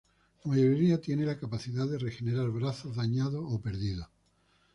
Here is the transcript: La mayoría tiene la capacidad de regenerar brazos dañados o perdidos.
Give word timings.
La 0.43 0.51
mayoría 0.53 0.99
tiene 0.99 1.27
la 1.27 1.37
capacidad 1.37 1.85
de 1.87 1.99
regenerar 1.99 2.47
brazos 2.49 2.95
dañados 2.95 3.45
o 3.47 3.61
perdidos. 3.61 4.07